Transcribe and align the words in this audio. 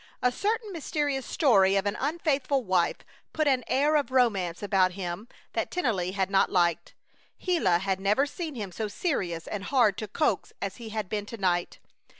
A 0.23 0.31
certain 0.31 0.71
mysterious 0.73 1.27
story 1.27 1.75
of 1.75 1.85
an 1.85 1.95
unfaithful 1.99 2.63
wife 2.63 2.97
put 3.33 3.47
an 3.47 3.63
air 3.67 3.95
of 3.95 4.09
romance 4.09 4.63
about 4.63 4.93
him 4.93 5.27
that 5.53 5.69
Tennelly 5.69 6.13
had 6.13 6.31
not 6.31 6.51
liked. 6.51 6.95
Gila 7.45 7.77
had 7.77 7.99
never 7.99 8.25
seen 8.25 8.55
him 8.55 8.71
so 8.71 8.87
serious 8.87 9.45
and 9.45 9.65
hard 9.65 9.99
to 9.99 10.07
coax 10.07 10.53
as 10.59 10.77
he 10.77 10.89
had 10.89 11.07
been 11.07 11.27
to 11.27 11.37
night. 11.37 11.77